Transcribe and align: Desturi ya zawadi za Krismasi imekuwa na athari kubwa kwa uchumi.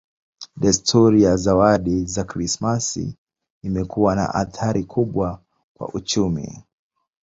Desturi 0.55 1.23
ya 1.23 1.37
zawadi 1.37 2.05
za 2.05 2.23
Krismasi 2.23 3.17
imekuwa 3.63 4.15
na 4.15 4.33
athari 4.35 4.83
kubwa 4.83 5.41
kwa 5.73 5.87
uchumi. 5.93 6.63